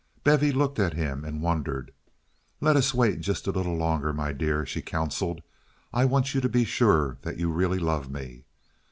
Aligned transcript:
Bevy 0.23 0.51
looked 0.51 0.79
at 0.79 0.95
him 0.95 1.23
and 1.23 1.43
wondered. 1.43 1.91
"Let 2.59 2.75
us 2.75 2.91
wait 2.91 3.19
just 3.21 3.45
a 3.45 3.51
little 3.51 3.75
longer, 3.77 4.11
my 4.13 4.33
dear," 4.33 4.65
she 4.65 4.81
counseled. 4.81 5.43
"I 5.93 6.05
want 6.05 6.33
you 6.33 6.41
to 6.41 6.49
be 6.49 6.65
sure 6.65 7.19
that 7.21 7.37
you 7.37 7.51
really 7.51 7.77
love 7.77 8.09
me. 8.09 8.45